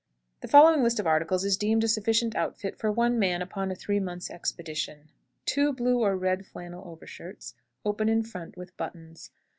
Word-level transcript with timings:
The 0.39 0.47
following 0.47 0.81
list 0.81 0.99
of 0.99 1.05
articles 1.05 1.45
is 1.45 1.57
deemed 1.57 1.83
a 1.83 1.87
sufficient 1.87 2.35
outfit 2.35 2.75
for 2.75 2.91
one 2.91 3.19
man 3.19 3.43
upon 3.43 3.69
a 3.69 3.75
three 3.75 3.99
months' 3.99 4.31
expedition, 4.31 5.01
viz.: 5.01 5.11
2 5.53 5.73
blue 5.73 5.99
or 5.99 6.17
red 6.17 6.43
flannel 6.47 6.83
overshirts, 6.89 7.53
open 7.85 8.09
in 8.09 8.23
front, 8.23 8.57
with 8.57 8.75
buttons. 8.77 9.29